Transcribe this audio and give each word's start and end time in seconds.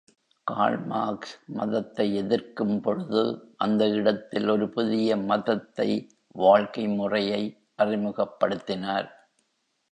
Curl 0.47 0.85
Marx 0.85 1.33
மதத்தை 1.47 2.15
எதிர்க்கும் 2.15 2.81
பொழுது, 2.81 3.21
அந்த 3.57 3.87
இடத்தில் 3.89 4.47
ஒரு 4.47 4.69
புதிய 4.69 5.17
மதத்தை 5.17 5.89
வாழ்க்கை 6.35 6.87
முறையை 6.87 7.41
அறிமுகப்படுத்தினார். 7.77 9.09